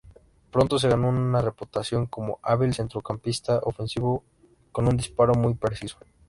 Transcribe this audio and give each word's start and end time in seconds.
Pronto 0.51 0.79
se 0.79 0.89
ganó 0.89 1.09
una 1.09 1.41
reputación 1.43 2.07
como 2.07 2.39
hábil 2.41 2.73
centrocampista 2.73 3.59
ofensivo, 3.59 4.23
con 4.71 4.87
un 4.87 4.97
disparo 4.97 5.35
muy 5.35 5.53
preciso. 5.53 5.97